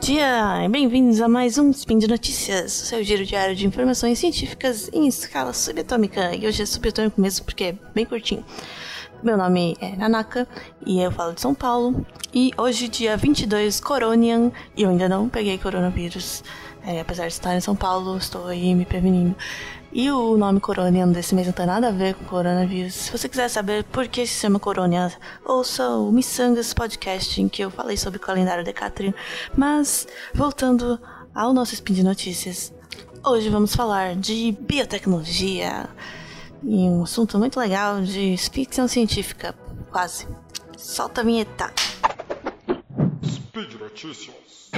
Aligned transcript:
dia 0.00 0.64
e 0.64 0.68
bem-vindos 0.68 1.20
a 1.20 1.26
mais 1.26 1.58
um 1.58 1.70
Spin 1.70 1.98
de 1.98 2.06
Notícias, 2.06 2.70
seu 2.70 3.02
giro 3.02 3.24
diário 3.24 3.56
de 3.56 3.66
informações 3.66 4.18
científicas 4.18 4.88
em 4.92 5.08
escala 5.08 5.52
subatômica. 5.52 6.36
E 6.36 6.46
hoje 6.46 6.62
é 6.62 6.66
subatômico 6.66 7.20
mesmo 7.20 7.44
porque 7.44 7.64
é 7.64 7.74
bem 7.94 8.06
curtinho. 8.06 8.44
Meu 9.20 9.36
nome 9.36 9.76
é 9.80 9.96
Nanaka 9.96 10.46
e 10.86 11.00
eu 11.00 11.10
falo 11.10 11.32
de 11.32 11.40
São 11.40 11.52
Paulo. 11.52 12.06
E 12.32 12.52
hoje, 12.56 12.86
dia 12.86 13.16
22, 13.16 13.80
Coronian, 13.80 14.52
e 14.76 14.84
eu 14.84 14.90
ainda 14.90 15.08
não 15.08 15.28
peguei 15.28 15.58
coronavírus. 15.58 16.44
É, 16.86 17.00
apesar 17.00 17.26
de 17.26 17.32
estar 17.32 17.56
em 17.56 17.60
São 17.60 17.74
Paulo, 17.74 18.16
estou 18.16 18.46
aí 18.46 18.72
me 18.76 18.86
prevenindo. 18.86 19.34
E 19.92 20.08
o 20.08 20.36
nome 20.36 20.60
Coronian 20.60 21.08
desse 21.08 21.34
mês 21.34 21.48
não 21.48 21.52
tem 21.52 21.66
nada 21.66 21.88
a 21.88 21.90
ver 21.90 22.14
com 22.14 22.26
coronavírus. 22.26 22.94
Se 22.94 23.10
você 23.10 23.28
quiser 23.28 23.48
saber 23.48 23.82
por 23.84 24.06
que 24.06 24.24
se 24.24 24.40
chama 24.40 24.60
Coronian, 24.60 25.10
ouça 25.44 25.88
o 25.88 26.12
Missangas 26.12 26.72
Podcast, 26.72 27.42
em 27.42 27.48
que 27.48 27.64
eu 27.64 27.70
falei 27.72 27.96
sobre 27.96 28.18
o 28.18 28.22
calendário 28.22 28.62
de 28.62 28.72
Catherine. 28.72 29.14
Mas, 29.56 30.06
voltando 30.32 31.00
ao 31.34 31.52
nosso 31.52 31.74
spin 31.74 31.94
de 31.94 32.04
notícias, 32.04 32.72
hoje 33.26 33.48
vamos 33.48 33.74
falar 33.74 34.14
de 34.14 34.56
biotecnologia. 34.60 35.88
E 36.62 36.88
um 36.88 37.02
assunto 37.02 37.38
muito 37.38 37.58
legal 37.58 38.02
de 38.02 38.36
ficção 38.36 38.88
científica, 38.88 39.54
quase. 39.90 40.26
Solta 40.76 41.20
a 41.20 41.24
vinheta. 41.24 41.72
Speed 43.24 43.74
Notícias. 43.80 44.70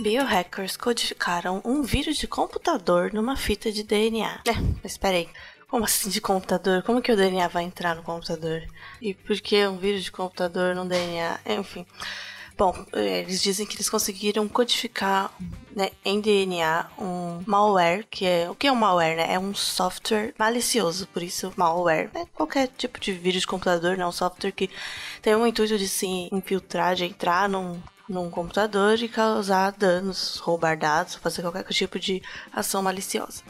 Biohackers 0.00 0.76
codificaram 0.76 1.60
um 1.64 1.82
vírus 1.82 2.16
de 2.16 2.28
computador 2.28 3.12
numa 3.12 3.36
fita 3.36 3.72
de 3.72 3.82
DNA. 3.82 4.40
É, 4.46 4.52
mas 4.82 4.92
espera 4.92 5.16
aí. 5.16 5.28
Como 5.68 5.84
assim 5.84 6.08
de 6.08 6.20
computador? 6.20 6.84
Como 6.84 7.02
que 7.02 7.10
o 7.10 7.16
DNA 7.16 7.48
vai 7.48 7.64
entrar 7.64 7.96
no 7.96 8.04
computador? 8.04 8.62
E 9.02 9.14
por 9.14 9.40
que 9.40 9.66
um 9.66 9.76
vírus 9.76 10.04
de 10.04 10.12
computador 10.12 10.76
no 10.76 10.84
DNA? 10.84 11.40
Enfim. 11.44 11.84
Bom, 12.56 12.86
eles 12.94 13.42
dizem 13.42 13.66
que 13.66 13.76
eles 13.76 13.90
conseguiram 13.90 14.48
codificar 14.48 15.30
né, 15.74 15.90
em 16.02 16.20
DNA 16.20 16.86
um 16.98 17.42
malware, 17.46 18.06
que 18.10 18.24
é. 18.24 18.48
O 18.48 18.54
que 18.54 18.66
é 18.66 18.72
um 18.72 18.76
malware, 18.76 19.16
né? 19.16 19.34
É 19.34 19.38
um 19.38 19.54
software 19.54 20.32
malicioso, 20.38 21.06
por 21.08 21.22
isso 21.22 21.52
malware. 21.54 22.10
É 22.14 22.24
qualquer 22.34 22.68
tipo 22.68 22.98
de 22.98 23.12
vírus 23.12 23.42
de 23.42 23.46
computador, 23.46 23.98
né? 23.98 24.06
Um 24.06 24.12
software 24.12 24.52
que 24.52 24.70
tem 25.20 25.34
o 25.34 25.46
intuito 25.46 25.76
de 25.76 25.86
se 25.86 26.06
infiltrar, 26.32 26.94
de 26.94 27.04
entrar 27.04 27.48
num 27.48 27.80
num 28.08 28.30
computador 28.30 28.96
e 29.02 29.08
causar 29.08 29.72
danos, 29.72 30.36
roubar 30.36 30.76
dados, 30.76 31.16
fazer 31.16 31.42
qualquer 31.42 31.64
tipo 31.64 31.98
de 31.98 32.22
ação 32.52 32.82
maliciosa. 32.82 33.42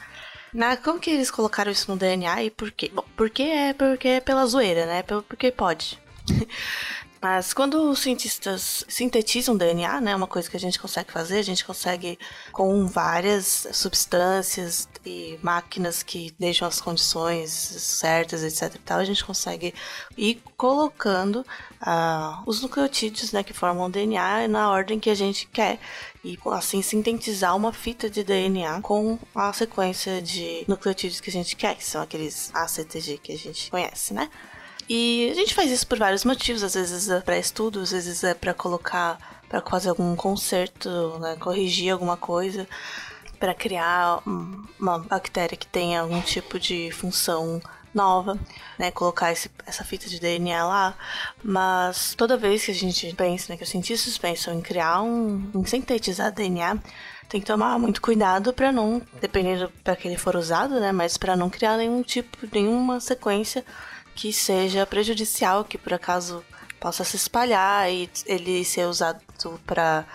Na, 0.53 0.77
como 0.77 0.99
que 0.99 1.11
eles 1.11 1.31
colocaram 1.31 1.71
isso 1.71 1.91
no 1.91 1.99
DNA 1.99 2.45
e 2.45 2.51
por 2.51 2.71
quê? 2.71 2.91
Bom, 2.93 3.05
porque 3.15 3.43
é 3.43 3.75
porque 3.75 4.09
é 4.09 4.21
pela 4.21 4.47
zoeira, 4.47 4.87
né? 4.87 5.03
Porque 5.03 5.51
pode. 5.53 5.99
Mas 7.21 7.55
quando 7.55 7.91
os 7.91 8.01
cientistas 8.01 8.85
sintetizam 8.89 9.57
DNA, 9.57 10.01
né, 10.01 10.15
uma 10.15 10.27
coisa 10.27 10.51
que 10.51 10.57
a 10.57 10.61
gente 10.61 10.79
consegue 10.79 11.11
fazer, 11.11 11.39
a 11.39 11.43
gente 11.43 11.65
consegue 11.65 12.19
com 12.53 12.87
várias 12.87 13.67
substâncias 13.73 14.89
e 15.05 15.39
máquinas 15.43 16.03
que 16.03 16.35
deixam 16.39 16.69
as 16.69 16.81
condições 16.81 17.51
certas, 17.51 18.43
etc. 18.43 18.79
Tal, 18.85 18.99
a 18.99 19.05
gente 19.05 19.25
consegue 19.25 19.75
ir 20.17 20.43
colocando 20.57 21.37
uh, 21.81 22.43
os 22.45 22.61
nucleotídeos, 22.61 23.33
né, 23.33 23.43
que 23.43 23.53
formam 23.53 23.87
o 23.87 23.91
DNA 23.91 24.47
na 24.49 24.71
ordem 24.71 25.01
que 25.01 25.11
a 25.11 25.15
gente 25.15 25.47
quer 25.47 25.79
e 26.23 26.39
assim 26.47 26.83
sintetizar 26.83 27.57
uma 27.57 27.73
fita 27.73 28.11
de 28.11 28.25
DNA 28.25 28.81
com 28.83 29.19
a 29.35 29.53
sequência 29.53 30.21
de 30.21 30.65
nucleotídeos 30.69 31.21
que 31.21 31.31
a 31.31 31.33
gente 31.33 31.57
quer, 31.57 31.77
que 31.77 31.85
são 31.85 32.03
aqueles 32.03 32.51
ACTG 32.53 33.19
que 33.19 33.33
a 33.33 33.39
gente 33.39 33.71
conhece, 33.71 34.13
né? 34.13 34.29
E 34.89 35.29
a 35.31 35.35
gente 35.35 35.55
faz 35.55 35.71
isso 35.71 35.87
por 35.87 35.99
vários 35.99 36.25
motivos, 36.25 36.63
às 36.63 36.75
vezes 36.75 37.09
é 37.09 37.21
para 37.21 37.39
estudo, 37.39 37.81
às 37.81 37.91
vezes 37.91 38.23
é 38.23 38.35
para 38.35 38.55
colocar, 38.55 39.43
para 39.49 39.61
fazer 39.61 39.89
algum 39.89 40.15
conserto, 40.15 41.19
né, 41.19 41.37
corrigir 41.41 41.93
alguma 41.93 42.17
coisa, 42.17 42.69
para 43.41 43.53
criar 43.53 44.23
uma 44.25 44.99
bactéria 45.01 45.57
que 45.57 45.67
tenha 45.67 46.01
algum 46.01 46.21
tipo 46.21 46.59
de 46.59 46.91
função 46.93 47.61
nova, 47.93 48.39
né, 48.79 48.91
colocar 48.93 49.33
esse, 49.33 49.51
essa 49.67 49.83
fita 49.83 50.09
de 50.09 50.21
DNA 50.21 50.65
lá, 50.65 50.95
mas 51.43 52.15
toda 52.15 52.37
vez 52.37 52.65
que 52.65 52.71
a 52.71 52.75
gente 52.75 53.13
pensa, 53.15 53.53
né, 53.53 53.57
que 53.57 53.65
os 53.65 53.71
cientistas 53.71 54.17
pensam 54.19 54.55
em 54.55 54.61
criar 54.61 55.03
um, 55.03 55.51
em 55.55 55.65
sintetizar 55.65 56.31
DNA, 56.31 56.79
tem 57.29 57.41
que 57.41 57.47
tomar 57.47 57.77
muito 57.79 58.01
cuidado 58.01 58.53
para 58.53 58.71
não, 58.71 59.03
dependendo 59.21 59.73
para 59.83 59.97
que 59.97 60.07
ele 60.07 60.17
for 60.17 60.37
usado, 60.37 60.79
né, 60.79 60.93
mas 60.93 61.17
para 61.17 61.35
não 61.35 61.51
criar 61.51 61.77
nenhum 61.77 62.03
tipo, 62.03 62.47
nenhuma 62.53 63.01
sequência 63.01 63.65
que 64.17 64.33
seja 64.33 64.87
prejudicial, 64.87 65.65
que 65.65 65.79
por 65.79 65.93
acaso 65.95 66.43
possa 66.81 67.05
se 67.05 67.17
espalhar 67.17 67.91
e 67.93 68.11
ele 68.27 68.65
ser 68.65 68.87
usado 68.87 69.21
para 69.67 70.07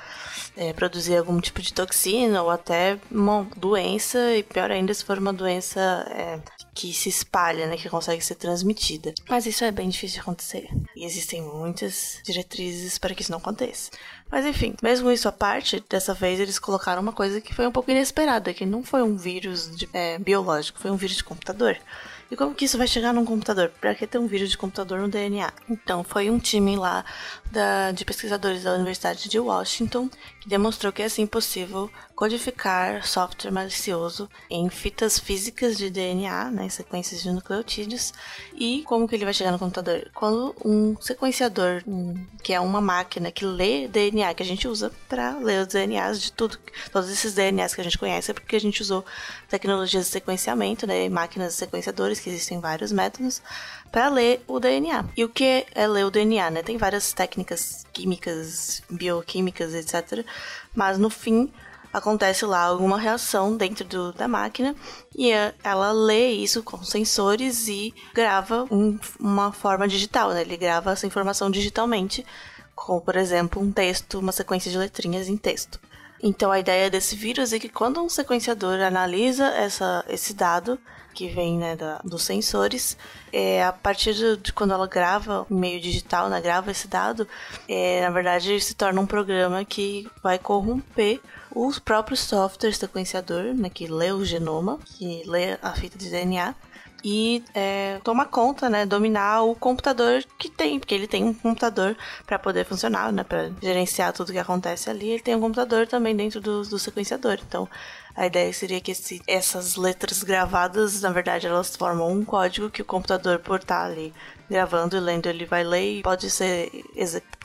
é, 0.55 0.73
produzir 0.73 1.17
algum 1.17 1.39
tipo 1.39 1.61
de 1.61 1.73
toxina 1.73 2.41
ou 2.41 2.49
até 2.49 2.99
uma 3.09 3.47
doença, 3.55 4.35
e 4.35 4.43
pior 4.43 4.71
ainda 4.71 4.93
se 4.93 5.03
for 5.03 5.17
uma 5.17 5.31
doença 5.31 5.79
é, 6.09 6.39
que 6.73 6.93
se 6.93 7.09
espalha, 7.09 7.67
né, 7.67 7.77
que 7.77 7.89
consegue 7.89 8.23
ser 8.23 8.35
transmitida. 8.35 9.13
Mas 9.29 9.45
isso 9.45 9.63
é 9.63 9.71
bem 9.71 9.89
difícil 9.89 10.15
de 10.15 10.21
acontecer. 10.21 10.67
E 10.95 11.05
existem 11.05 11.41
muitas 11.41 12.19
diretrizes 12.23 12.97
para 12.97 13.13
que 13.13 13.21
isso 13.21 13.31
não 13.31 13.39
aconteça. 13.39 13.91
Mas 14.29 14.45
enfim, 14.45 14.75
mesmo 14.81 15.11
isso 15.11 15.27
à 15.27 15.31
parte, 15.31 15.83
dessa 15.89 16.13
vez 16.13 16.39
eles 16.39 16.59
colocaram 16.59 17.01
uma 17.01 17.13
coisa 17.13 17.41
que 17.41 17.53
foi 17.53 17.67
um 17.67 17.71
pouco 17.71 17.91
inesperada, 17.91 18.53
que 18.53 18.65
não 18.65 18.83
foi 18.83 19.03
um 19.03 19.15
vírus 19.15 19.75
de, 19.75 19.89
é, 19.93 20.17
biológico, 20.17 20.79
foi 20.79 20.91
um 20.91 20.95
vírus 20.95 21.17
de 21.17 21.23
computador. 21.23 21.77
E 22.31 22.35
como 22.37 22.55
que 22.55 22.63
isso 22.63 22.77
vai 22.77 22.87
chegar 22.87 23.13
num 23.13 23.25
computador? 23.25 23.69
Para 23.81 23.93
que 23.93 24.07
ter 24.07 24.17
um 24.17 24.25
vírus 24.25 24.49
de 24.49 24.57
computador 24.57 25.01
no 25.01 25.09
DNA? 25.09 25.51
Então, 25.69 26.01
foi 26.01 26.29
um 26.29 26.39
time 26.39 26.77
lá 26.77 27.03
da, 27.51 27.91
de 27.91 28.05
pesquisadores 28.05 28.63
da 28.63 28.73
Universidade 28.73 29.27
de 29.27 29.37
Washington 29.37 30.09
que 30.39 30.47
demonstrou 30.47 30.93
que 30.93 31.01
é 31.01 31.05
assim 31.05 31.27
possível 31.27 31.91
codificar 32.21 33.03
software 33.03 33.51
malicioso 33.51 34.29
em 34.47 34.69
fitas 34.69 35.17
físicas 35.17 35.75
de 35.75 35.89
DNA, 35.89 36.51
né, 36.51 36.69
sequências 36.69 37.23
de 37.23 37.31
nucleotídeos, 37.31 38.13
e 38.53 38.83
como 38.83 39.07
que 39.07 39.15
ele 39.15 39.25
vai 39.25 39.33
chegar 39.33 39.51
no 39.51 39.57
computador? 39.57 40.07
Quando 40.13 40.55
um 40.63 40.95
sequenciador, 41.01 41.83
que 42.43 42.53
é 42.53 42.59
uma 42.59 42.79
máquina 42.79 43.31
que 43.31 43.43
lê 43.43 43.87
DNA, 43.87 44.35
que 44.35 44.43
a 44.43 44.45
gente 44.45 44.67
usa 44.67 44.91
para 45.09 45.37
ler 45.39 45.61
os 45.61 45.67
DNAs 45.67 46.21
de 46.21 46.31
tudo, 46.31 46.59
todos 46.91 47.09
esses 47.09 47.33
DNAs 47.33 47.73
que 47.73 47.81
a 47.81 47.83
gente 47.83 47.97
conhece, 47.97 48.29
é 48.29 48.33
porque 48.35 48.55
a 48.55 48.61
gente 48.61 48.83
usou 48.83 49.03
tecnologias 49.49 50.05
de 50.05 50.11
sequenciamento, 50.11 50.85
né, 50.85 51.09
máquinas 51.09 51.55
sequenciadores, 51.55 52.19
que 52.21 52.29
existem 52.29 52.59
vários 52.59 52.91
métodos, 52.91 53.41
para 53.91 54.09
ler 54.09 54.43
o 54.47 54.59
DNA. 54.59 55.05
E 55.17 55.23
o 55.23 55.29
que 55.29 55.65
é 55.73 55.87
ler 55.87 56.05
o 56.05 56.11
DNA, 56.11 56.49
né? 56.49 56.63
Tem 56.63 56.77
várias 56.77 57.11
técnicas 57.13 57.85
químicas, 57.91 58.81
bioquímicas, 58.89 59.73
etc. 59.73 60.25
Mas 60.73 60.97
no 60.97 61.09
fim, 61.09 61.51
acontece 61.93 62.45
lá 62.45 62.61
alguma 62.63 62.97
reação 62.97 63.55
dentro 63.57 63.85
do, 63.85 64.13
da 64.13 64.27
máquina 64.27 64.75
e 65.15 65.31
ela 65.63 65.91
lê 65.91 66.31
isso 66.31 66.63
com 66.63 66.81
sensores 66.83 67.67
e 67.67 67.93
grava 68.13 68.65
um, 68.71 68.97
uma 69.19 69.51
forma 69.51 69.87
digital, 69.87 70.31
né? 70.31 70.41
Ele 70.41 70.57
grava 70.57 70.91
essa 70.91 71.05
informação 71.05 71.51
digitalmente, 71.51 72.25
como 72.73 73.01
por 73.01 73.15
exemplo 73.15 73.61
um 73.61 73.71
texto, 73.71 74.19
uma 74.19 74.31
sequência 74.31 74.71
de 74.71 74.77
letrinhas 74.77 75.27
em 75.27 75.37
texto. 75.37 75.79
Então 76.21 76.51
a 76.51 76.59
ideia 76.59 76.89
desse 76.89 77.15
vírus 77.15 77.51
é 77.51 77.59
que 77.59 77.69
quando 77.69 78.01
um 78.01 78.09
sequenciador 78.09 78.79
analisa 78.79 79.47
essa, 79.47 80.05
esse 80.07 80.33
dado 80.33 80.79
que 81.13 81.27
vem 81.27 81.57
né, 81.57 81.75
da, 81.75 81.99
dos 82.03 82.23
sensores, 82.23 82.97
é, 83.33 83.63
a 83.63 83.73
partir 83.73 84.13
de, 84.13 84.53
quando 84.53 84.73
ela 84.73 84.87
grava 84.87 85.45
em 85.49 85.55
meio 85.55 85.79
digital, 85.79 86.29
né, 86.29 86.39
grava 86.39 86.71
esse 86.71 86.87
dado, 86.87 87.27
é, 87.67 88.01
na 88.01 88.09
verdade 88.11 88.59
se 88.61 88.73
torna 88.73 89.01
um 89.01 89.05
programa 89.05 89.63
que 89.65 90.07
vai 90.23 90.39
corromper 90.39 91.19
os 91.53 91.79
próprios 91.79 92.21
softwares 92.21 92.77
sequenciador, 92.77 93.53
né, 93.53 93.69
que 93.69 93.87
lê 93.87 94.11
o 94.11 94.23
genoma, 94.23 94.79
que 94.85 95.23
lê 95.25 95.57
a 95.61 95.73
fita 95.73 95.97
de 95.97 96.09
DNA, 96.09 96.55
e 97.03 97.43
é, 97.53 97.99
tomar 98.03 98.25
conta, 98.25 98.69
né, 98.69 98.85
dominar 98.85 99.41
o 99.43 99.55
computador 99.55 100.23
que 100.37 100.49
tem, 100.49 100.79
porque 100.79 100.93
ele 100.93 101.07
tem 101.07 101.23
um 101.23 101.33
computador 101.33 101.97
para 102.25 102.37
poder 102.37 102.65
funcionar, 102.65 103.11
né, 103.11 103.23
para 103.23 103.51
gerenciar 103.61 104.13
tudo 104.13 104.31
que 104.31 104.37
acontece 104.37 104.89
ali. 104.89 105.09
Ele 105.09 105.23
tem 105.23 105.35
um 105.35 105.41
computador 105.41 105.87
também 105.87 106.15
dentro 106.15 106.39
do, 106.39 106.63
do 106.63 106.77
sequenciador. 106.77 107.39
Então, 107.47 107.67
a 108.15 108.25
ideia 108.25 108.51
seria 108.53 108.81
que 108.81 108.91
esse, 108.91 109.21
essas 109.27 109.75
letras 109.75 110.21
gravadas, 110.23 111.01
na 111.01 111.11
verdade, 111.11 111.47
elas 111.47 111.75
formam 111.75 112.11
um 112.11 112.25
código 112.25 112.69
que 112.69 112.81
o 112.81 112.85
computador 112.85 113.39
por 113.39 113.59
estar 113.59 113.85
ali 113.85 114.13
gravando 114.49 114.97
e 114.97 114.99
lendo, 114.99 115.27
ele 115.27 115.45
vai 115.45 115.63
ler 115.63 115.99
e 115.99 116.01
pode 116.01 116.29
ser 116.29 116.69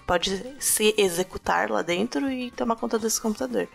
pode 0.07 0.57
se 0.61 0.95
executar 0.97 1.71
lá 1.71 1.83
dentro 1.83 2.31
e 2.31 2.51
tomar 2.53 2.77
conta 2.77 2.99
desse 2.99 3.21
computador. 3.21 3.69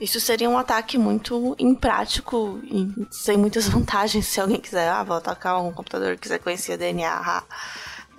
Isso 0.00 0.20
seria 0.20 0.48
um 0.48 0.56
ataque 0.56 0.96
muito 0.96 1.54
imprático 1.58 2.60
e 2.64 3.06
sem 3.10 3.36
muitas 3.36 3.68
vantagens 3.68 4.26
se 4.26 4.40
alguém 4.40 4.60
quiser, 4.60 4.88
ah, 4.88 5.02
vou 5.02 5.16
atacar 5.16 5.62
um 5.62 5.72
computador 5.72 6.14
que 6.14 6.22
quiser 6.22 6.38
conhecer 6.38 6.76
DNA. 6.78 7.42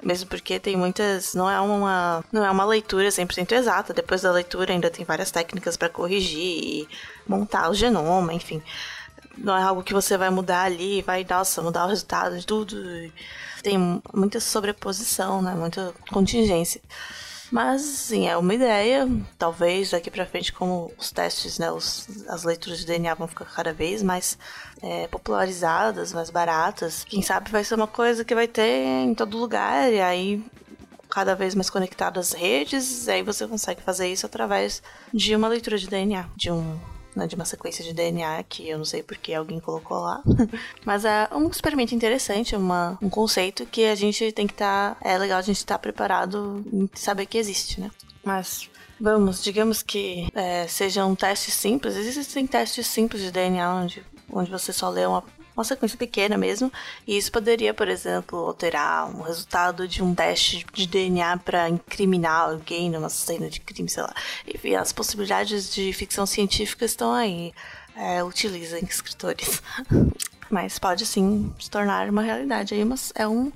Mesmo 0.01 0.29
porque 0.29 0.59
tem 0.59 0.77
muitas, 0.77 1.33
não 1.33 1.49
é 1.49 1.59
uma, 1.59 2.23
não 2.31 2.45
é 2.45 2.49
uma 2.49 2.63
leitura 2.63 3.09
100% 3.09 3.51
exata. 3.51 3.93
Depois 3.93 4.21
da 4.21 4.31
leitura 4.31 4.71
ainda 4.71 4.89
tem 4.89 5.03
várias 5.03 5.31
técnicas 5.31 5.75
para 5.75 5.89
corrigir 5.89 6.39
e 6.39 6.87
montar 7.27 7.69
o 7.69 7.73
genoma, 7.73 8.33
enfim. 8.33 8.61
não 9.37 9.57
é 9.57 9.63
algo 9.63 9.83
que 9.83 9.93
você 9.93 10.17
vai 10.17 10.29
mudar 10.29 10.63
ali, 10.63 11.01
vai, 11.01 11.25
nossa, 11.29 11.61
mudar 11.61 11.85
o 11.85 11.89
resultado 11.89 12.37
de 12.39 12.45
tudo. 12.45 12.77
Tem 13.61 13.77
muita 14.13 14.39
sobreposição, 14.39 15.41
né? 15.41 15.53
Muita 15.53 15.93
contingência. 16.11 16.81
Mas, 17.51 17.81
sim, 17.81 18.27
é 18.27 18.37
uma 18.37 18.53
ideia. 18.53 19.07
Talvez 19.37 19.91
daqui 19.91 20.11
para 20.11 20.25
frente, 20.25 20.53
como 20.53 20.91
os 20.97 21.11
testes, 21.11 21.57
né, 21.57 21.71
os, 21.71 22.07
as 22.27 22.43
leituras 22.43 22.79
de 22.79 22.85
DNA 22.85 23.13
vão 23.15 23.27
ficar 23.27 23.45
cada 23.45 23.73
vez 23.73 24.03
mais 24.03 24.37
é, 24.81 25.07
popularizadas, 25.07 26.13
mais 26.13 26.29
baratas. 26.29 27.03
Quem 27.03 27.21
sabe 27.21 27.49
vai 27.49 27.63
ser 27.63 27.75
uma 27.75 27.87
coisa 27.87 28.23
que 28.23 28.35
vai 28.35 28.47
ter 28.47 28.83
em 29.03 29.15
todo 29.15 29.37
lugar 29.37 29.91
e 29.91 29.99
aí 29.99 30.43
cada 31.09 31.33
vez 31.33 31.55
mais 31.55 31.69
conectado 31.69 32.19
às 32.19 32.33
redes, 32.33 33.07
e 33.07 33.11
aí 33.11 33.23
você 33.23 33.47
consegue 33.47 33.81
fazer 33.81 34.07
isso 34.07 34.27
através 34.27 34.83
de 35.11 35.35
uma 35.35 35.47
leitura 35.47 35.75
de 35.75 35.87
DNA, 35.87 36.29
de 36.35 36.51
um 36.51 36.79
né, 37.19 37.27
de 37.27 37.35
uma 37.35 37.45
sequência 37.45 37.83
de 37.83 37.93
DNA 37.93 38.43
que 38.43 38.67
eu 38.67 38.77
não 38.77 38.85
sei 38.85 39.03
porque 39.03 39.33
alguém 39.33 39.59
colocou 39.59 39.99
lá. 39.99 40.23
Mas 40.85 41.05
é 41.05 41.29
um 41.33 41.47
experimento 41.47 41.93
interessante, 41.93 42.55
uma, 42.55 42.97
um 43.01 43.09
conceito 43.09 43.65
que 43.65 43.85
a 43.85 43.95
gente 43.95 44.31
tem 44.31 44.47
que 44.47 44.53
estar. 44.53 44.95
Tá, 44.95 44.97
é 45.07 45.17
legal 45.17 45.37
a 45.37 45.43
gente 45.43 45.57
estar 45.57 45.75
tá 45.75 45.79
preparado 45.79 46.63
e 46.71 46.89
saber 46.97 47.25
que 47.25 47.37
existe, 47.37 47.79
né? 47.79 47.91
Mas 48.23 48.69
vamos, 48.99 49.43
digamos 49.43 49.81
que 49.81 50.27
é, 50.33 50.67
sejam 50.67 51.15
testes 51.15 51.53
simples. 51.53 51.95
Existem 51.95 52.47
testes 52.47 52.87
simples 52.87 53.21
de 53.21 53.31
DNA 53.31 53.73
onde, 53.73 54.05
onde 54.31 54.49
você 54.49 54.73
só 54.73 54.89
lê 54.89 55.05
uma 55.05 55.23
uma 55.59 55.65
sequência 55.65 55.97
pequena 55.97 56.37
mesmo, 56.37 56.71
e 57.05 57.17
isso 57.17 57.31
poderia, 57.31 57.73
por 57.73 57.87
exemplo, 57.87 58.39
alterar 58.39 59.09
o 59.15 59.21
resultado 59.21 59.87
de 59.87 60.01
um 60.01 60.15
teste 60.15 60.65
de 60.73 60.87
DNA 60.87 61.37
para 61.37 61.69
incriminar 61.69 62.49
alguém 62.49 62.89
numa 62.89 63.09
cena 63.09 63.49
de 63.49 63.59
crime, 63.59 63.89
sei 63.89 64.03
lá. 64.03 64.13
Enfim, 64.47 64.75
as 64.75 64.91
possibilidades 64.91 65.73
de 65.73 65.91
ficção 65.93 66.25
científica 66.25 66.85
estão 66.85 67.13
aí. 67.13 67.53
É, 67.95 68.23
utilizem 68.23 68.83
escritores. 68.85 69.61
Mas 70.49 70.79
pode 70.79 71.05
sim 71.05 71.53
se 71.59 71.69
tornar 71.69 72.09
uma 72.09 72.21
realidade 72.21 72.73
aí, 72.73 72.83
mas 72.83 73.11
é 73.13 73.27
um 73.27 73.51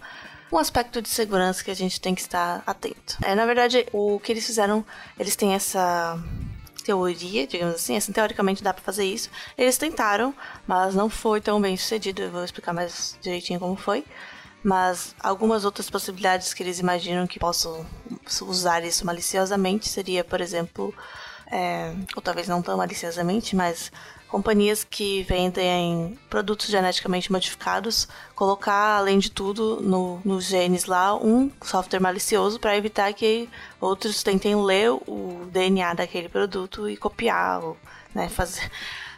um 0.52 0.58
aspecto 0.60 1.02
de 1.02 1.10
segurança 1.10 1.64
que 1.64 1.72
a 1.72 1.76
gente 1.76 2.00
tem 2.00 2.14
que 2.14 2.22
estar 2.22 2.62
atento. 2.68 3.18
É, 3.24 3.34
na 3.34 3.44
verdade, 3.44 3.88
o 3.92 4.20
que 4.20 4.32
eles 4.32 4.46
fizeram, 4.46 4.86
eles 5.18 5.36
têm 5.36 5.56
essa 5.56 6.24
teoria, 6.84 7.48
digamos 7.48 7.76
assim, 7.76 7.96
assim, 7.96 8.12
teoricamente 8.12 8.64
dá 8.64 8.74
para 8.74 8.84
fazer 8.84 9.06
isso. 9.06 9.30
Eles 9.58 9.78
tentaram, 9.78 10.34
mas 10.68 10.94
não 10.94 11.10
foi 11.10 11.42
tão 11.42 11.62
bem 11.62 11.78
sucedido. 11.78 12.22
Eu 12.22 12.32
vou 12.32 12.44
explicar 12.44 12.74
mais 12.74 13.18
direitinho 13.22 13.60
como 13.60 13.76
foi. 13.76 14.06
Mas 14.64 15.14
algumas 15.20 15.66
outras 15.66 15.90
possibilidades 15.90 16.54
que 16.54 16.64
eles 16.64 16.80
imaginam 16.80 17.28
que 17.28 17.38
possam 17.38 17.86
usar 18.42 18.84
isso 18.86 19.06
maliciosamente 19.06 19.90
seria, 19.90 20.24
por 20.24 20.40
exemplo, 20.40 20.94
é, 21.52 21.94
ou 22.16 22.22
talvez 22.22 22.48
não 22.48 22.62
tão 22.62 22.78
maliciosamente, 22.78 23.56
mas 23.56 23.92
companhias 24.34 24.84
que 24.84 25.22
vendem 25.22 26.18
produtos 26.28 26.66
geneticamente 26.66 27.32
modificados 27.32 28.08
colocar, 28.34 28.98
além 28.98 29.20
de 29.20 29.30
tudo, 29.30 29.80
no, 29.80 30.20
nos 30.26 30.46
genes 30.46 30.86
lá, 30.86 31.16
um 31.16 31.52
software 31.62 32.00
malicioso 32.00 32.60
para 32.60 32.76
evitar 32.76 33.14
que 33.14 33.48
outros 33.80 34.24
tentem 34.24 34.56
ler 34.56 34.90
o 34.90 35.48
DNA 35.52 35.94
daquele 35.94 36.28
produto 36.30 36.90
e 36.90 36.98
copiar, 36.98 37.62
né, 38.12 38.28
fazer 38.28 38.72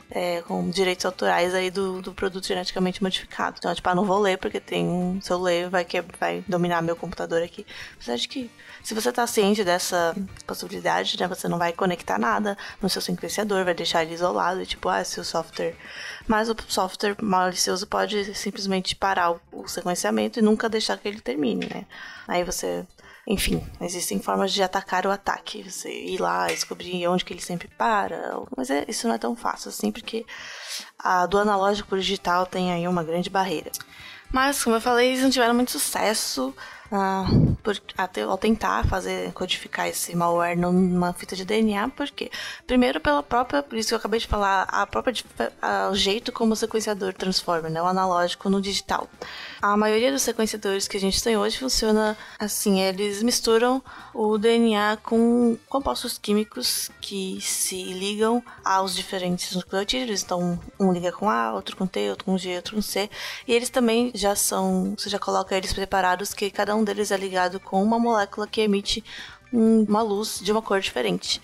é, 0.09 0.41
com 0.41 0.69
direitos 0.69 1.05
autorais 1.05 1.53
aí 1.53 1.71
do, 1.71 2.01
do 2.01 2.13
produto 2.13 2.45
geneticamente 2.45 3.01
modificado. 3.01 3.55
Então, 3.57 3.73
tipo, 3.73 3.89
ah, 3.89 3.95
não 3.95 4.05
vou 4.05 4.19
ler 4.19 4.37
porque 4.37 4.59
tem 4.59 4.85
um. 4.85 5.19
Se 5.21 5.31
eu 5.31 5.41
ler, 5.41 5.69
vai, 5.69 5.83
que, 5.83 6.01
vai 6.19 6.43
dominar 6.47 6.81
meu 6.81 6.95
computador 6.95 7.41
aqui. 7.41 7.65
Apesar 7.95 8.15
de 8.15 8.27
que, 8.27 8.51
se 8.83 8.93
você 8.93 9.11
tá 9.11 9.25
ciente 9.25 9.63
dessa 9.63 10.15
possibilidade, 10.45 11.19
né, 11.19 11.27
você 11.27 11.47
não 11.47 11.57
vai 11.57 11.73
conectar 11.73 12.19
nada 12.19 12.57
no 12.81 12.89
seu 12.89 13.01
sequenciador, 13.01 13.65
vai 13.65 13.73
deixar 13.73 14.03
ele 14.03 14.13
isolado. 14.13 14.61
E, 14.61 14.65
tipo, 14.65 14.87
ah, 14.89 15.03
se 15.03 15.19
o 15.19 15.23
software. 15.23 15.75
Mas 16.27 16.49
o 16.49 16.55
software 16.67 17.15
malicioso 17.21 17.87
pode 17.87 18.35
simplesmente 18.35 18.95
parar 18.95 19.31
o, 19.31 19.41
o 19.51 19.67
sequenciamento 19.67 20.39
e 20.39 20.41
nunca 20.41 20.69
deixar 20.69 20.97
que 20.97 21.07
ele 21.07 21.21
termine, 21.21 21.67
né? 21.67 21.85
Aí 22.27 22.43
você 22.43 22.85
enfim, 23.27 23.65
existem 23.81 24.19
formas 24.19 24.53
de 24.53 24.61
atacar 24.61 25.05
o 25.07 25.11
ataque. 25.11 25.63
Você 25.63 25.89
ir 25.89 26.19
lá 26.19 26.47
descobrir 26.47 27.07
onde 27.07 27.25
que 27.25 27.33
ele 27.33 27.41
sempre 27.41 27.67
para. 27.67 28.39
Mas 28.55 28.69
é, 28.69 28.85
isso 28.87 29.07
não 29.07 29.15
é 29.15 29.17
tão 29.17 29.35
fácil 29.35 29.69
assim, 29.69 29.91
porque 29.91 30.25
a, 30.99 31.25
do 31.25 31.39
analógico 31.39 31.89
para 31.89 31.97
o 31.97 32.01
digital 32.01 32.45
tem 32.45 32.71
aí 32.71 32.87
uma 32.87 33.03
grande 33.03 33.29
barreira. 33.29 33.71
Mas, 34.31 34.63
como 34.63 34.75
eu 34.75 34.81
falei, 34.81 35.09
eles 35.09 35.23
não 35.23 35.29
tiveram 35.29 35.53
muito 35.53 35.71
sucesso 35.71 36.53
uh, 36.91 37.55
por, 37.63 37.79
até, 37.97 38.21
ao 38.21 38.37
tentar 38.37 38.85
fazer, 38.85 39.31
codificar 39.33 39.87
esse 39.87 40.15
malware 40.15 40.57
numa 40.57 41.13
fita 41.13 41.35
de 41.35 41.45
DNA, 41.45 41.89
porque 41.89 42.29
primeiro 42.67 42.99
pela 42.99 43.23
própria, 43.23 43.63
por 43.63 43.77
isso 43.77 43.89
que 43.89 43.93
eu 43.93 43.99
acabei 43.99 44.19
de 44.19 44.27
falar, 44.27 44.63
a 44.63 44.85
própria 44.85 45.13
a, 45.61 45.89
o 45.91 45.95
jeito 45.95 46.31
como 46.31 46.53
o 46.53 46.55
sequenciador 46.55 47.13
transforma, 47.13 47.69
né, 47.69 47.81
o 47.81 47.85
analógico 47.85 48.49
no 48.49 48.61
digital. 48.61 49.07
A 49.61 49.75
maioria 49.75 50.11
dos 50.11 50.21
sequenciadores 50.21 50.87
que 50.87 50.97
a 50.97 50.99
gente 50.99 51.23
tem 51.23 51.37
hoje 51.37 51.57
funciona 51.57 52.17
assim, 52.39 52.81
eles 52.81 53.23
misturam 53.23 53.81
o 54.13 54.37
DNA 54.37 54.97
com 55.03 55.57
compostos 55.67 56.17
químicos 56.17 56.89
que 57.01 57.39
se 57.41 57.83
ligam 57.93 58.43
aos 58.63 58.95
diferentes 58.95 59.55
nucleotídeos, 59.55 60.23
então 60.23 60.59
um 60.79 60.91
liga 60.91 61.11
com 61.11 61.29
A, 61.29 61.53
outro 61.53 61.75
com 61.75 61.87
T, 61.87 62.09
outro 62.09 62.25
com 62.25 62.37
G, 62.37 62.55
outro 62.55 62.75
com 62.75 62.81
C, 62.81 63.09
e 63.47 63.53
eles 63.53 63.69
também 63.69 64.11
já 64.13 64.35
são, 64.35 64.93
você 64.97 65.09
já 65.09 65.19
coloca 65.19 65.55
eles 65.55 65.73
preparados 65.73 66.33
que 66.33 66.49
cada 66.49 66.74
um 66.74 66.74
deles 66.83 67.11
é 67.11 67.17
ligado 67.17 67.59
com 67.59 67.81
uma 67.83 67.99
molécula 67.99 68.47
que 68.47 68.61
emite 68.61 69.03
uma 69.51 70.01
luz 70.01 70.39
de 70.41 70.51
uma 70.51 70.61
cor 70.61 70.79
diferente. 70.79 71.41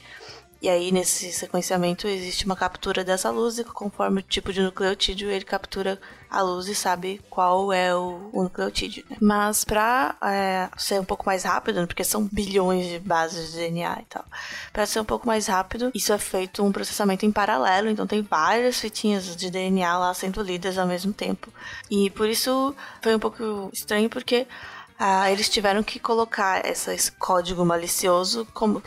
E 0.61 0.69
aí, 0.69 0.91
nesse 0.91 1.31
sequenciamento, 1.31 2.07
existe 2.07 2.45
uma 2.45 2.55
captura 2.55 3.03
dessa 3.03 3.31
luz 3.31 3.57
e 3.57 3.63
conforme 3.63 4.19
o 4.19 4.23
tipo 4.23 4.53
de 4.53 4.61
nucleotídeo, 4.61 5.27
ele 5.27 5.43
captura 5.43 5.99
a 6.29 6.39
luz 6.43 6.67
e 6.67 6.75
sabe 6.75 7.19
qual 7.31 7.73
é 7.73 7.95
o, 7.95 8.29
o 8.31 8.43
nucleotídeo. 8.43 9.03
Né? 9.09 9.17
Mas 9.19 9.65
para 9.65 10.15
é, 10.23 10.69
ser 10.77 11.01
um 11.01 11.03
pouco 11.03 11.25
mais 11.25 11.45
rápido, 11.45 11.87
porque 11.87 12.03
são 12.03 12.29
bilhões 12.31 12.85
de 12.85 12.99
bases 12.99 13.53
de 13.53 13.57
DNA 13.57 14.01
e 14.01 14.05
tal, 14.05 14.23
para 14.71 14.85
ser 14.85 14.99
um 14.99 15.03
pouco 15.03 15.25
mais 15.25 15.47
rápido, 15.47 15.89
isso 15.95 16.13
é 16.13 16.17
feito 16.19 16.63
um 16.63 16.71
processamento 16.71 17.25
em 17.25 17.31
paralelo, 17.31 17.89
então 17.89 18.05
tem 18.05 18.21
várias 18.21 18.79
fitinhas 18.79 19.35
de 19.35 19.49
DNA 19.49 19.97
lá 19.97 20.13
sendo 20.13 20.43
lidas 20.43 20.77
ao 20.77 20.85
mesmo 20.85 21.11
tempo. 21.11 21.51
E 21.89 22.11
por 22.11 22.29
isso 22.29 22.75
foi 23.01 23.15
um 23.15 23.19
pouco 23.19 23.71
estranho, 23.73 24.11
porque 24.11 24.45
ah, 25.03 25.31
eles 25.31 25.49
tiveram 25.49 25.81
que 25.81 25.99
colocar 25.99 26.63
essa, 26.63 26.93
esse 26.93 27.11
código 27.13 27.65
malicioso 27.65 28.47
como 28.53 28.79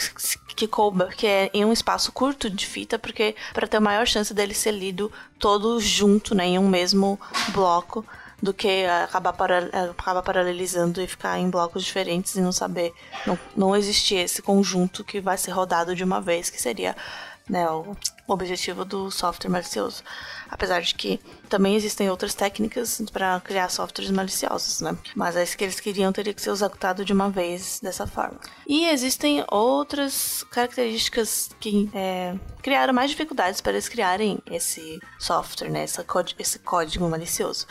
que 0.55 0.69
couba, 0.69 1.09
que 1.09 1.27
é 1.27 1.51
em 1.53 1.65
um 1.65 1.73
espaço 1.73 2.13
curto 2.13 2.49
de 2.49 2.65
fita, 2.65 2.97
porque 2.97 3.35
para 3.53 3.67
ter 3.67 3.81
maior 3.81 4.07
chance 4.07 4.33
dele 4.33 4.55
ser 4.55 4.71
lido 4.71 5.11
todo 5.41 5.81
junto, 5.81 6.33
né, 6.33 6.47
em 6.47 6.59
um 6.59 6.69
mesmo 6.69 7.19
bloco, 7.49 8.07
do 8.41 8.55
que 8.55 8.85
acabar, 8.85 9.33
para, 9.33 9.91
acabar 9.91 10.23
paralelizando 10.23 11.03
e 11.03 11.07
ficar 11.09 11.37
em 11.41 11.51
blocos 11.51 11.83
diferentes 11.83 12.37
e 12.37 12.41
não 12.41 12.53
saber, 12.53 12.93
não, 13.27 13.37
não 13.57 13.75
existir 13.75 14.17
esse 14.17 14.41
conjunto 14.41 15.03
que 15.03 15.21
vai 15.21 15.37
ser 15.37 15.51
rodado 15.51 15.97
de 15.97 16.05
uma 16.05 16.21
vez, 16.21 16.49
que 16.49 16.63
seria 16.63 16.95
né, 17.51 17.69
o 17.69 17.97
objetivo 18.27 18.85
do 18.85 19.11
software 19.11 19.51
malicioso. 19.51 20.03
Apesar 20.51 20.81
de 20.81 20.95
que 20.95 21.21
também 21.49 21.75
existem 21.75 22.09
outras 22.11 22.35
técnicas 22.35 23.03
para 23.13 23.41
criar 23.41 23.69
softwares 23.69 24.11
maliciosos, 24.11 24.81
né? 24.81 24.97
Mas 25.15 25.37
esse 25.37 25.57
que 25.57 25.65
eles 25.65 25.81
queriam 25.81 26.13
teria 26.13 26.33
que 26.33 26.41
ser 26.41 26.51
executado 26.51 27.05
de 27.05 27.13
uma 27.13 27.31
vez 27.31 27.81
dessa 27.83 28.07
forma. 28.07 28.39
E 28.67 28.87
existem 28.89 29.45
outras 29.51 30.45
características 30.51 31.51
que 31.61 31.91
é, 31.95 32.35
criaram 32.63 32.95
mais 32.95 33.11
dificuldades 33.11 33.61
para 33.61 33.73
eles 33.73 33.89
criarem 33.89 34.39
esse 34.51 35.01
software, 35.19 35.71
né? 35.71 35.83
Essa 35.83 36.05
esse 36.39 36.59
código 36.61 37.09
malicioso 37.09 37.67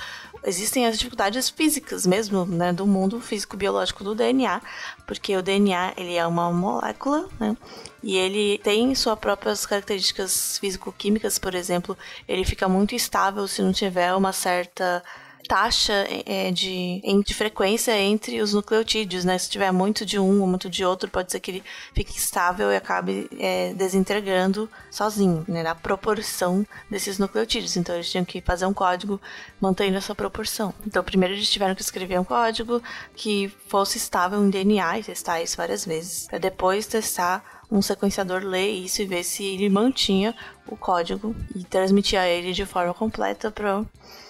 existem 0.46 0.86
as 0.86 0.98
dificuldades 0.98 1.50
físicas 1.50 2.06
mesmo, 2.06 2.46
né, 2.46 2.74
do 2.74 2.86
mundo 2.86 3.20
físico-biológico 3.22 4.04
do 4.04 4.16
DNA, 4.16 4.62
porque 5.08 5.36
o 5.36 5.42
DNA 5.42 5.94
ele 5.98 6.16
é 6.16 6.26
uma 6.26 6.52
molécula, 6.52 7.28
né, 7.40 7.56
e 8.02 8.18
ele 8.18 8.58
tem 8.60 8.94
suas 8.96 9.18
próprias 9.18 9.66
características 9.66 10.58
físico-químicas, 10.58 11.40
por 11.40 11.56
exemplo, 11.56 11.98
ele 12.28 12.44
fica 12.44 12.68
muito 12.68 12.94
estável 12.94 13.48
se 13.48 13.62
não 13.62 13.72
tiver 13.72 14.14
uma 14.14 14.34
certa 14.34 15.04
taxa 15.48 16.06
é, 16.26 16.52
de, 16.52 17.02
de 17.26 17.34
frequência 17.34 17.98
entre 18.00 18.42
os 18.42 18.54
nucleotídeos, 18.54 19.26
né? 19.26 19.38
Se 19.38 19.50
tiver 19.50 19.72
muito 19.72 20.06
de 20.06 20.20
um 20.20 20.42
ou 20.42 20.48
muito 20.48 20.70
de 20.70 20.84
outro, 20.84 21.10
pode 21.10 21.32
ser 21.32 21.40
que 21.40 21.52
ele 21.52 21.64
fique 21.94 22.18
estável 22.18 22.72
e 22.72 22.76
acabe 22.76 23.30
é, 23.40 23.74
desintegrando 23.74 24.70
sozinho, 24.90 25.46
né? 25.48 25.64
Na 25.64 25.76
proporção 25.76 26.66
desses 26.90 27.20
nucleotídeos. 27.20 27.78
Então 27.78 27.96
eles 27.96 28.10
tinham 28.10 28.26
que 28.26 28.42
fazer 28.42 28.66
um 28.66 28.74
código 28.74 29.20
mantendo 29.60 29.98
essa 29.98 30.16
proporção. 30.16 30.74
Então 30.86 31.04
primeiro 31.04 31.34
eles 31.34 31.50
tiveram 31.50 31.76
que 31.76 31.82
escrever 31.82 32.20
um 32.20 32.24
código 32.24 32.82
que 33.16 33.52
fosse 33.68 33.98
estável 33.98 34.44
em 34.44 34.50
DNA 34.50 35.00
e 35.00 35.04
testar 35.04 35.42
isso 35.42 35.58
várias 35.58 35.86
vezes, 35.86 36.28
para 36.28 36.40
depois 36.40 36.88
testar 36.88 37.63
um 37.74 37.82
sequenciador 37.82 38.44
ler 38.44 38.70
isso 38.70 39.02
e 39.02 39.06
ver 39.06 39.24
se 39.24 39.44
ele 39.44 39.68
mantinha 39.68 40.36
o 40.68 40.78
código 40.78 41.36
e 41.56 41.64
transmitia 41.64 42.28
ele 42.28 42.54
de 42.54 42.68
forma 42.68 42.94
completa 42.94 43.50
para 43.50 43.84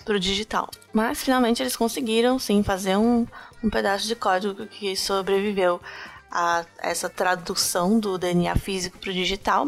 o 0.08 0.20
digital. 0.20 0.70
Mas 0.94 1.22
finalmente 1.22 1.62
eles 1.62 1.76
conseguiram 1.76 2.40
sim 2.40 2.64
fazer 2.64 2.96
um, 2.96 3.28
um 3.62 3.70
pedaço 3.70 4.08
de 4.08 4.16
código 4.16 4.66
que 4.66 4.96
sobreviveu 4.96 5.82
a 6.32 6.66
essa 6.80 7.10
tradução 7.10 8.00
do 8.00 8.18
DNA 8.18 8.56
físico 8.56 8.98
para 8.98 9.10
o 9.10 9.14
digital. 9.14 9.68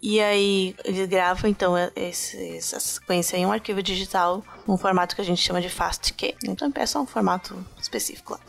E 0.00 0.18
aí 0.18 0.74
eles 0.82 1.06
gravam 1.06 1.50
então 1.50 1.74
esse, 1.94 2.56
essa 2.56 2.80
sequência 2.80 3.36
em 3.36 3.44
um 3.44 3.52
arquivo 3.52 3.82
digital, 3.82 4.42
um 4.66 4.78
formato 4.78 5.14
que 5.14 5.20
a 5.20 5.24
gente 5.24 5.40
chama 5.40 5.60
de 5.60 5.68
FASTQ. 5.68 6.34
Então 6.44 6.72
é 6.74 6.86
só 6.86 7.02
um 7.02 7.06
formato 7.06 7.62
específico 7.78 8.32
lá. 8.32 8.40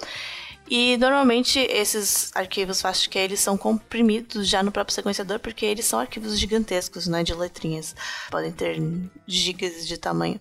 E 0.70 0.98
normalmente 0.98 1.60
esses 1.60 2.32
arquivos 2.34 2.82
FASTQ 2.82 3.20
eles 3.20 3.39
são 3.39 3.58
comprimidos 3.58 4.48
já 4.48 4.63
no 4.63 4.72
próprio 4.72 4.96
sequenciador 4.96 5.39
porque 5.39 5.65
eles 5.65 5.86
são 5.86 6.00
arquivos 6.00 6.39
gigantescos, 6.39 7.08
né, 7.08 7.24
de 7.24 7.34
letrinhas. 7.34 7.96
Podem 8.32 8.51
ter 8.51 8.82
gigas 9.27 9.88
de 9.88 9.98
tamanho. 9.98 10.39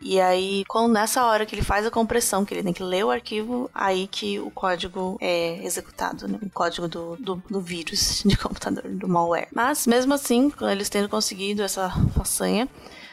E 0.00 0.20
aí, 0.20 0.64
nessa 0.90 1.24
hora 1.24 1.46
que 1.46 1.54
ele 1.54 1.62
faz 1.62 1.86
a 1.86 1.90
compressão, 1.90 2.44
que 2.44 2.52
ele 2.52 2.62
tem 2.62 2.74
que 2.74 2.82
ler 2.82 3.06
o 3.06 3.10
arquivo, 3.10 3.70
aí 3.74 4.06
que 4.06 4.38
o 4.38 4.50
código 4.50 5.16
é 5.18 5.64
executado, 5.64 6.28
né? 6.28 6.38
O 6.42 6.50
código 6.50 6.86
do, 6.86 7.16
do, 7.16 7.42
do 7.48 7.60
vírus 7.60 8.20
de 8.26 8.36
computador, 8.36 8.82
do 8.86 9.08
malware. 9.08 9.48
Mas, 9.50 9.86
mesmo 9.86 10.12
assim, 10.12 10.52
eles 10.70 10.90
tendo 10.90 11.08
conseguido 11.08 11.62
essa 11.62 11.90
façanha, 12.14 12.68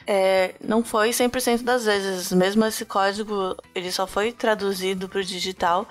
é, 0.06 0.56
não 0.62 0.84
foi 0.84 1.12
100% 1.12 1.64
das 1.64 1.86
vezes. 1.86 2.34
Mesmo 2.34 2.66
esse 2.66 2.84
código, 2.84 3.56
ele 3.74 3.90
só 3.90 4.06
foi 4.06 4.34
traduzido 4.34 5.08
para 5.08 5.22
o 5.22 5.24
digital 5.24 5.88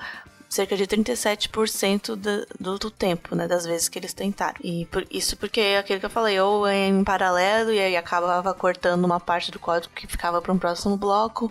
cerca 0.51 0.77
de 0.77 0.85
37% 0.85 2.17
do, 2.17 2.47
do, 2.59 2.79
do, 2.79 2.91
tempo, 2.91 3.37
né, 3.37 3.47
das 3.47 3.65
vezes 3.65 3.89
que 3.89 3.99
eles 3.99 4.13
tentaram. 4.13 4.59
E 4.63 4.85
por, 4.87 5.07
isso 5.09 5.37
porque 5.37 5.61
é 5.61 5.79
aquilo 5.79 6.01
que 6.01 6.07
eu 6.07 6.11
falei, 6.11 6.39
ou 6.41 6.67
é 6.67 6.89
em 6.89 7.05
paralelo 7.05 7.73
e 7.73 7.79
aí 7.79 7.97
acabava 7.97 8.53
cortando 8.53 9.05
uma 9.05 9.21
parte 9.21 9.53
do 9.53 9.61
código 9.61 9.95
que 9.95 10.09
ficava 10.09 10.43
para 10.43 10.53
um 10.53 10.59
próximo 10.59 10.97
bloco, 10.97 11.51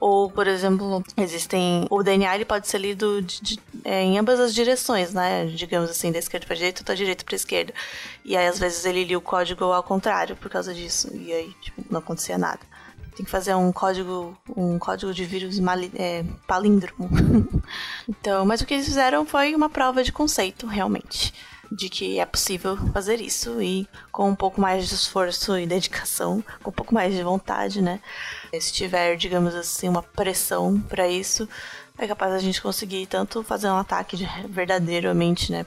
ou, 0.00 0.30
por 0.30 0.46
exemplo, 0.46 1.04
existem. 1.18 1.86
O 1.90 2.02
DNA 2.02 2.34
ele 2.34 2.46
pode 2.46 2.66
ser 2.66 2.78
lido 2.78 3.20
de, 3.20 3.42
de, 3.42 3.60
é, 3.84 4.02
em 4.02 4.18
ambas 4.18 4.40
as 4.40 4.54
direções, 4.54 5.12
né? 5.12 5.44
Digamos 5.44 5.90
assim, 5.90 6.10
da 6.10 6.18
esquerda 6.18 6.46
para 6.46 6.56
direita 6.56 6.80
ou 6.80 6.86
da 6.86 6.94
direita 6.94 7.22
para 7.22 7.36
esquerda. 7.36 7.74
E 8.24 8.34
aí, 8.34 8.46
às 8.46 8.58
vezes, 8.58 8.86
ele 8.86 9.04
lia 9.04 9.18
o 9.18 9.20
código 9.20 9.64
ao 9.64 9.82
contrário 9.82 10.34
por 10.36 10.50
causa 10.50 10.72
disso. 10.72 11.10
E 11.14 11.30
aí, 11.30 11.54
tipo, 11.60 11.84
não 11.90 11.98
acontecia 11.98 12.38
nada. 12.38 12.60
Tem 13.20 13.24
que 13.26 13.30
fazer 13.30 13.54
um 13.54 13.70
código, 13.70 14.34
um 14.56 14.78
código 14.78 15.12
de 15.12 15.26
vírus 15.26 15.58
mali, 15.58 15.92
é, 15.94 16.24
palíndromo. 16.46 17.10
então, 18.08 18.46
mas 18.46 18.62
o 18.62 18.66
que 18.66 18.72
eles 18.72 18.86
fizeram 18.86 19.26
foi 19.26 19.54
uma 19.54 19.68
prova 19.68 20.02
de 20.02 20.10
conceito, 20.10 20.66
realmente 20.66 21.34
de 21.70 21.88
que 21.88 22.18
é 22.18 22.26
possível 22.26 22.76
fazer 22.92 23.20
isso 23.20 23.62
e 23.62 23.86
com 24.10 24.28
um 24.28 24.34
pouco 24.34 24.60
mais 24.60 24.88
de 24.88 24.94
esforço 24.94 25.56
e 25.56 25.66
dedicação, 25.66 26.42
com 26.64 26.70
um 26.70 26.72
pouco 26.72 26.92
mais 26.92 27.14
de 27.14 27.22
vontade, 27.22 27.80
né? 27.80 28.00
Se 28.58 28.72
tiver, 28.72 29.14
digamos 29.16 29.54
assim, 29.54 29.88
uma 29.88 30.02
pressão 30.02 30.80
para 30.80 31.06
isso, 31.06 31.48
é 31.96 32.08
capaz 32.08 32.32
a 32.32 32.40
gente 32.40 32.60
conseguir 32.60 33.06
tanto 33.06 33.44
fazer 33.44 33.68
um 33.68 33.76
ataque 33.76 34.26
verdadeiramente, 34.48 35.52
né, 35.52 35.64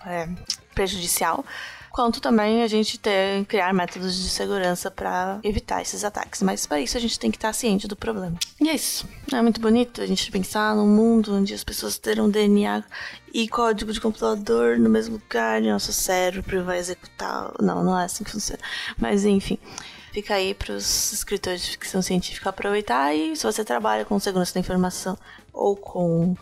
prejudicial, 0.75 1.45
quanto 1.93 2.19
também 2.19 2.63
a 2.63 2.67
gente 2.67 2.97
ter 2.97 3.45
criar 3.45 3.71
métodos 3.71 4.15
de 4.15 4.27
segurança 4.27 4.89
para 4.89 5.39
evitar 5.43 5.79
esses 5.79 6.03
ataques. 6.03 6.41
Mas 6.41 6.65
para 6.65 6.81
isso 6.81 6.97
a 6.97 6.99
gente 6.99 7.19
tem 7.19 7.29
que 7.29 7.37
estar 7.37 7.53
ciente 7.53 7.87
do 7.87 7.95
problema. 7.95 8.35
E 8.59 8.67
é 8.67 8.73
isso. 8.73 9.07
É 9.31 9.39
muito 9.43 9.61
bonito 9.61 10.01
a 10.01 10.07
gente 10.07 10.31
pensar 10.31 10.75
num 10.75 10.87
mundo 10.87 11.35
onde 11.35 11.53
as 11.53 11.63
pessoas 11.63 11.99
terão 11.99 12.27
DNA 12.27 12.83
e 13.31 13.47
código 13.47 13.93
de 13.93 14.01
computador 14.01 14.79
no 14.79 14.89
mesmo 14.89 15.17
lugar 15.17 15.61
e 15.61 15.69
nosso 15.69 15.93
cérebro 15.93 16.63
vai 16.63 16.79
executar. 16.79 17.53
Não, 17.61 17.83
não 17.83 17.97
é 17.97 18.05
assim 18.05 18.23
que 18.23 18.31
funciona. 18.31 18.61
Mas 18.97 19.23
enfim. 19.23 19.59
Fica 20.11 20.33
aí 20.35 20.55
para 20.55 20.73
os 20.73 21.13
escritores 21.13 21.63
de 21.63 21.71
ficção 21.71 22.01
científica 22.01 22.49
aproveitar 22.49 23.15
e 23.15 23.35
se 23.35 23.43
você 23.43 23.63
trabalha 23.63 24.03
com 24.03 24.19
segurança 24.19 24.53
da 24.53 24.59
informação 24.59 25.17
ou 25.51 25.75
com 25.75 26.35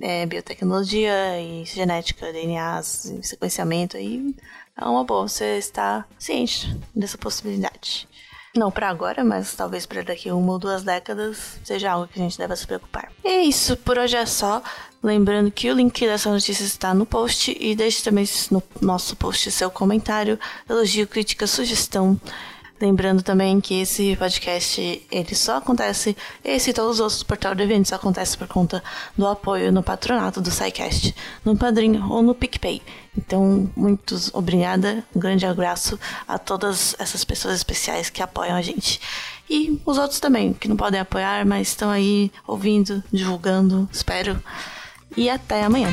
é, 0.00 0.26
biotecnologia 0.26 1.40
e 1.40 1.64
genética, 1.64 2.32
DNAs, 2.32 3.12
sequenciamento, 3.22 3.96
aí 3.96 4.34
é 4.80 4.84
uma 4.84 5.04
boa 5.04 5.28
você 5.28 5.58
estar 5.58 6.06
ciente 6.18 6.76
dessa 6.94 7.18
possibilidade. 7.18 8.08
Não 8.56 8.70
para 8.70 8.88
agora, 8.88 9.22
mas 9.22 9.54
talvez 9.54 9.84
para 9.84 10.02
daqui 10.02 10.30
uma 10.30 10.52
ou 10.52 10.58
duas 10.58 10.82
décadas 10.82 11.60
seja 11.62 11.92
algo 11.92 12.08
que 12.08 12.18
a 12.18 12.22
gente 12.22 12.38
deva 12.38 12.56
se 12.56 12.66
preocupar. 12.66 13.12
E 13.24 13.28
é 13.28 13.42
isso, 13.42 13.76
por 13.76 13.98
hoje 13.98 14.16
é 14.16 14.24
só. 14.24 14.62
Lembrando 15.02 15.50
que 15.50 15.70
o 15.70 15.74
link 15.74 16.00
dessa 16.06 16.30
notícia 16.30 16.64
está 16.64 16.92
no 16.92 17.06
post 17.06 17.56
e 17.60 17.74
deixe 17.74 18.02
também 18.02 18.24
no 18.50 18.62
nosso 18.80 19.14
post 19.14 19.50
seu 19.50 19.70
comentário, 19.70 20.38
elogio, 20.68 21.06
crítica, 21.06 21.46
sugestão. 21.46 22.18
Lembrando 22.80 23.22
também 23.22 23.60
que 23.60 23.80
esse 23.80 24.14
podcast 24.16 25.06
ele 25.10 25.34
só 25.34 25.56
acontece, 25.56 26.16
esse 26.44 26.70
e 26.70 26.72
todos 26.72 26.96
os 26.96 27.00
outros 27.00 27.22
portais 27.24 27.56
de 27.56 27.62
eventos 27.62 27.88
só 27.88 27.96
acontece 27.96 28.38
por 28.38 28.46
conta 28.46 28.82
do 29.16 29.26
apoio 29.26 29.72
no 29.72 29.82
patronato 29.82 30.40
do 30.40 30.50
SciCast, 30.50 31.14
no 31.44 31.56
Padrinho 31.56 32.08
ou 32.08 32.22
no 32.22 32.34
PicPay. 32.34 32.80
Então, 33.16 33.68
muito 33.76 34.16
obrigada, 34.32 35.04
um 35.14 35.18
grande 35.18 35.44
abraço 35.44 35.98
a 36.26 36.38
todas 36.38 36.94
essas 37.00 37.24
pessoas 37.24 37.56
especiais 37.56 38.10
que 38.10 38.22
apoiam 38.22 38.56
a 38.56 38.62
gente. 38.62 39.00
E 39.50 39.80
os 39.84 39.98
outros 39.98 40.20
também, 40.20 40.52
que 40.52 40.68
não 40.68 40.76
podem 40.76 41.00
apoiar, 41.00 41.44
mas 41.44 41.68
estão 41.68 41.90
aí 41.90 42.30
ouvindo, 42.46 43.02
divulgando, 43.12 43.88
espero. 43.90 44.40
E 45.16 45.28
até 45.28 45.64
amanhã. 45.64 45.88